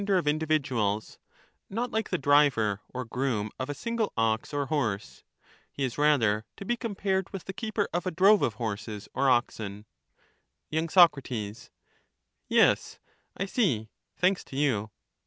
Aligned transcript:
of 0.01 0.07
creatures 0.25 1.19
like 1.69 2.09
the 2.09 2.17
driver 2.17 2.81
or 2.91 3.05
groom 3.05 3.51
of 3.59 3.69
a 3.69 3.73
single 3.75 4.11
ox 4.17 4.51
or 4.51 4.65
horse; 4.65 5.23
he 5.71 5.83
is 5.83 5.95
united 5.95 6.13
in 6.23 6.29
rather 6.31 6.45
to 6.57 6.65
be 6.65 6.75
compared 6.75 7.29
with 7.29 7.45
the 7.45 7.53
keeper 7.53 7.87
of 7.93 8.07
a 8.07 8.09
drove 8.09 8.41
of 8.41 8.55
horses 8.55 9.03
^ocks. 9.03 9.07
or 9.13 9.29
oxen. 9.29 9.85
Y. 10.71 10.87
Sac. 10.89 11.11
Yes, 12.49 12.99
I 13.37 13.45
see, 13.45 13.89
thanks 14.17 14.43
to 14.45 14.55
you. 14.55 14.89